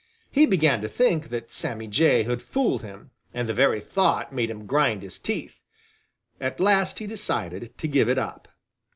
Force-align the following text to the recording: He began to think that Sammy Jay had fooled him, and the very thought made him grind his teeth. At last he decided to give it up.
He 0.31 0.47
began 0.47 0.81
to 0.81 0.89
think 0.89 1.29
that 1.29 1.51
Sammy 1.53 1.85
Jay 1.85 2.23
had 2.23 2.41
fooled 2.41 2.81
him, 2.81 3.11
and 3.35 3.47
the 3.47 3.53
very 3.53 3.79
thought 3.79 4.33
made 4.33 4.49
him 4.49 4.65
grind 4.65 5.03
his 5.03 5.19
teeth. 5.19 5.59
At 6.39 6.59
last 6.59 6.97
he 6.97 7.05
decided 7.05 7.77
to 7.77 7.87
give 7.87 8.09
it 8.09 8.17
up. 8.17 8.47